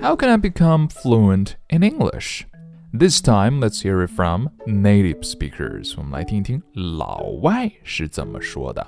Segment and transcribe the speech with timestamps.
[0.00, 2.46] How can I become fluent in English?
[2.92, 5.94] This time, let's hear it from native speakers.
[5.96, 8.86] 我们来听听老外是怎么说的。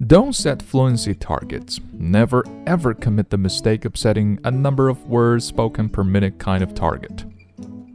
[0.00, 1.78] Don't set fluency targets.
[1.92, 6.62] Never ever commit the mistake of setting a number of words spoken per minute kind
[6.62, 7.24] of target.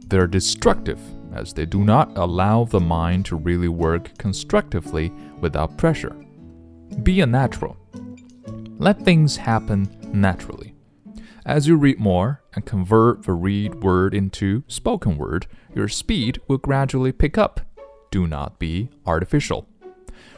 [0.08, 1.00] They're destructive
[1.34, 5.10] as they do not allow the mind to really work constructively
[5.40, 6.14] without pressure.
[7.02, 7.76] Be a natural.
[8.78, 10.74] Let things happen naturally.
[11.45, 16.59] As you read more and convert the read word into spoken word, your speed will
[16.59, 17.61] gradually pick up.
[18.11, 19.67] Do not be artificial.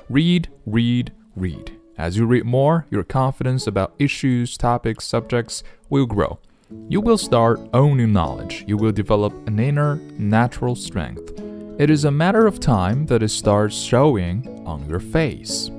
[0.10, 1.78] Read, read, read.
[1.98, 6.40] As you read more, your confidence about issues, topics, subjects will grow.
[6.88, 8.64] You will start owning knowledge.
[8.68, 11.34] You will develop an inner natural strength.
[11.80, 15.70] It is a matter of time that it starts showing on your face.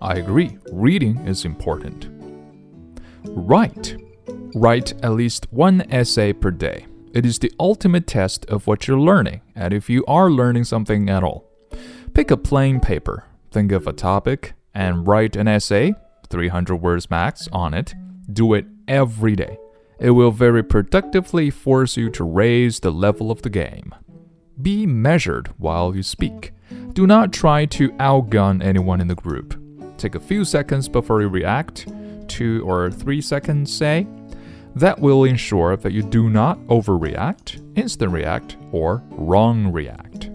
[0.00, 2.08] I agree, reading is important.
[3.24, 3.96] Write.
[4.54, 6.86] Write at least one essay per day.
[7.12, 11.10] It is the ultimate test of what you're learning, and if you are learning something
[11.10, 11.50] at all.
[12.14, 15.94] Pick a plain paper, think of a topic, and write an essay,
[16.28, 17.94] 300 words max, on it.
[18.32, 19.58] Do it every day.
[19.98, 23.92] It will very productively force you to raise the level of the game.
[24.62, 26.52] Be measured while you speak.
[26.92, 29.60] Do not try to outgun anyone in the group.
[29.98, 31.88] Take a few seconds before you react,
[32.28, 34.06] two or three seconds, say.
[34.76, 40.30] That will ensure that you do not overreact, instant react, or wrong react.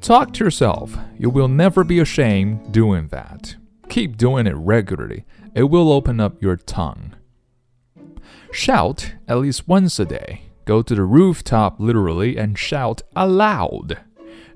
[0.00, 0.96] Talk to yourself.
[1.16, 3.56] You will never be ashamed doing that.
[3.88, 5.24] Keep doing it regularly.
[5.54, 7.14] It will open up your tongue.
[8.52, 10.42] Shout at least once a day.
[10.64, 13.98] Go to the rooftop literally and shout aloud.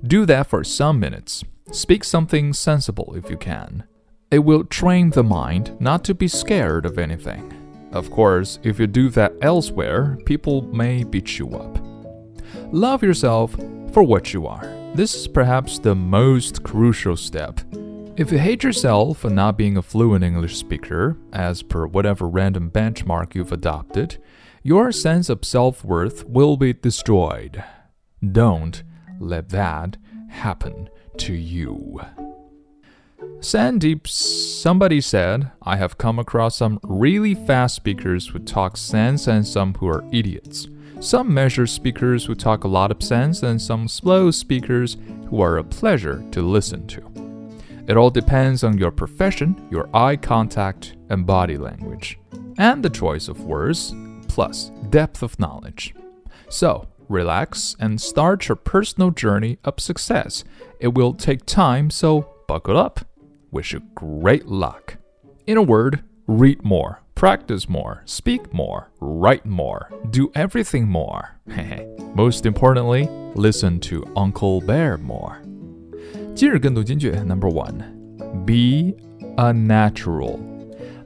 [0.02, 1.44] Do that for some minutes.
[1.70, 3.84] Speak something sensible if you can.
[4.30, 7.61] It will train the mind not to be scared of anything.
[7.92, 11.78] Of course, if you do that elsewhere, people may beat you up.
[12.72, 13.54] Love yourself
[13.92, 14.64] for what you are.
[14.94, 17.60] This is perhaps the most crucial step.
[18.16, 22.70] If you hate yourself for not being a fluent English speaker, as per whatever random
[22.70, 24.18] benchmark you've adopted,
[24.62, 27.64] your sense of self worth will be destroyed.
[28.22, 28.82] Don't
[29.18, 29.96] let that
[30.28, 30.88] happen
[31.18, 32.00] to you.
[33.42, 39.46] Sandeep, somebody said, I have come across some really fast speakers who talk sense and
[39.46, 40.68] some who are idiots.
[41.00, 44.96] Some measure speakers who talk a lot of sense and some slow speakers
[45.28, 47.02] who are a pleasure to listen to.
[47.88, 52.20] It all depends on your profession, your eye contact, and body language,
[52.58, 53.92] and the choice of words,
[54.28, 55.94] plus depth of knowledge.
[56.48, 60.44] So, relax and start your personal journey of success.
[60.78, 63.00] It will take time, so buckle up.
[63.51, 64.97] Wish you great luck.
[65.45, 71.39] In a word, read more, practice more, speak more, write more, do everything more.
[72.13, 75.41] Most importantly, listen to Uncle Bear more.
[76.35, 77.81] 今日跟读金句 Number one,
[78.45, 78.95] be
[79.37, 80.39] a natural.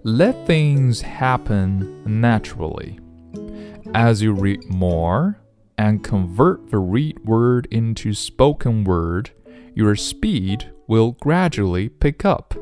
[0.03, 2.99] Let things happen naturally.
[3.93, 5.37] As you read more
[5.77, 9.31] and convert the read word into spoken word,
[9.75, 12.54] your speed will gradually pick up.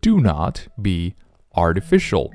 [0.00, 1.14] Do not be
[1.54, 2.32] artificial.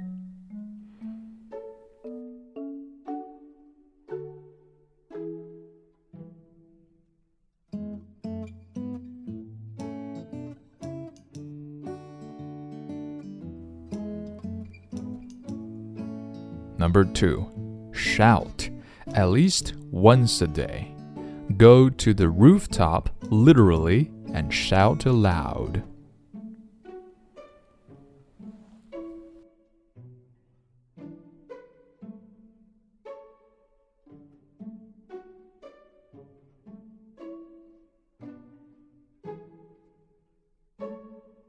[16.77, 17.45] Number two,
[17.91, 18.69] shout
[19.13, 20.95] at least once a day.
[21.57, 25.81] Go to the rooftop literally and shout aloud.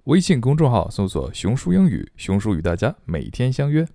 [0.05, 3.87] Weixin 公众号搜索“熊叔英语”，熊叔与大家每天相约。